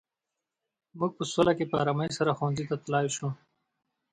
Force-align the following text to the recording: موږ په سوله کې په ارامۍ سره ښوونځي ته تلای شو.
موږ 0.97 1.11
په 1.17 1.23
سوله 1.31 1.51
کې 1.57 1.65
په 1.71 1.75
ارامۍ 1.83 2.09
سره 2.17 2.35
ښوونځي 2.37 2.65
ته 2.69 2.75
تلای 2.83 3.07
شو. 3.15 3.29